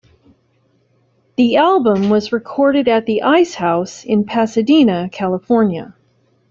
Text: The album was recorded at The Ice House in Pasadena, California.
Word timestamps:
The 1.37 1.57
album 1.57 2.09
was 2.09 2.33
recorded 2.33 2.87
at 2.87 3.05
The 3.05 3.21
Ice 3.21 3.53
House 3.53 4.03
in 4.03 4.23
Pasadena, 4.25 5.07
California. 5.11 5.93